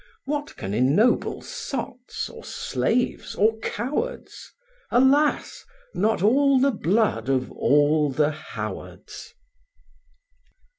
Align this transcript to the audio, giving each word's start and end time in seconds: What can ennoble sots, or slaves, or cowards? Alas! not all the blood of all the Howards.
What 0.25 0.55
can 0.55 0.73
ennoble 0.73 1.43
sots, 1.43 2.27
or 2.27 2.43
slaves, 2.43 3.35
or 3.35 3.59
cowards? 3.59 4.51
Alas! 4.89 5.63
not 5.93 6.23
all 6.23 6.59
the 6.59 6.71
blood 6.71 7.29
of 7.29 7.51
all 7.51 8.09
the 8.09 8.31
Howards. 8.31 9.35